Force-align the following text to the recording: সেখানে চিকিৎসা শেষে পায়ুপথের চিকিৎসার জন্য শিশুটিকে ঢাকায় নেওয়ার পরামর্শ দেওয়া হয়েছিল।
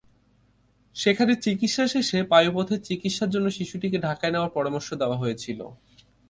সেখানে 0.95 1.33
চিকিৎসা 1.35 1.85
শেষে 1.87 2.19
পায়ুপথের 2.23 2.79
চিকিৎসার 2.81 3.29
জন্য 3.29 3.47
শিশুটিকে 3.49 3.97
ঢাকায় 3.99 4.31
নেওয়ার 4.31 4.51
পরামর্শ 4.51 4.89
দেওয়া 4.93 5.17
হয়েছিল। 5.17 5.59